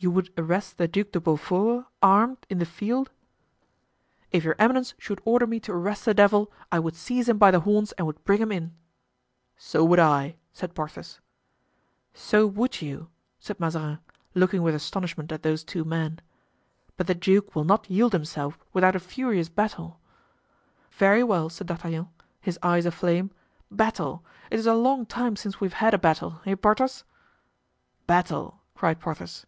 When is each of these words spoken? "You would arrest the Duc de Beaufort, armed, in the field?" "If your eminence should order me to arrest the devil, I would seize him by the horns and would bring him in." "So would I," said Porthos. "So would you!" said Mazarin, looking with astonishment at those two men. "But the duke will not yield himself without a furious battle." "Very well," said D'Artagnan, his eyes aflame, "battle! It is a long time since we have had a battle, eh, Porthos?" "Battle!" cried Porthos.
"You 0.00 0.12
would 0.12 0.32
arrest 0.38 0.78
the 0.78 0.86
Duc 0.86 1.10
de 1.10 1.18
Beaufort, 1.18 1.84
armed, 2.00 2.46
in 2.48 2.58
the 2.60 2.64
field?" 2.64 3.10
"If 4.30 4.44
your 4.44 4.54
eminence 4.56 4.94
should 4.96 5.20
order 5.24 5.44
me 5.44 5.58
to 5.58 5.72
arrest 5.72 6.04
the 6.04 6.14
devil, 6.14 6.52
I 6.70 6.78
would 6.78 6.94
seize 6.94 7.28
him 7.28 7.36
by 7.36 7.50
the 7.50 7.58
horns 7.58 7.90
and 7.90 8.06
would 8.06 8.22
bring 8.24 8.40
him 8.40 8.52
in." 8.52 8.76
"So 9.56 9.82
would 9.82 9.98
I," 9.98 10.36
said 10.52 10.72
Porthos. 10.76 11.18
"So 12.14 12.46
would 12.46 12.80
you!" 12.80 13.08
said 13.40 13.58
Mazarin, 13.58 13.98
looking 14.36 14.62
with 14.62 14.72
astonishment 14.76 15.32
at 15.32 15.42
those 15.42 15.64
two 15.64 15.82
men. 15.84 16.20
"But 16.96 17.08
the 17.08 17.14
duke 17.16 17.56
will 17.56 17.64
not 17.64 17.90
yield 17.90 18.12
himself 18.12 18.56
without 18.72 18.94
a 18.94 19.00
furious 19.00 19.48
battle." 19.48 19.98
"Very 20.92 21.24
well," 21.24 21.48
said 21.50 21.66
D'Artagnan, 21.66 22.06
his 22.40 22.56
eyes 22.62 22.86
aflame, 22.86 23.32
"battle! 23.68 24.24
It 24.48 24.60
is 24.60 24.66
a 24.68 24.74
long 24.74 25.06
time 25.06 25.34
since 25.34 25.58
we 25.60 25.66
have 25.66 25.72
had 25.82 25.92
a 25.92 25.98
battle, 25.98 26.40
eh, 26.46 26.54
Porthos?" 26.54 27.02
"Battle!" 28.06 28.60
cried 28.76 29.00
Porthos. 29.00 29.44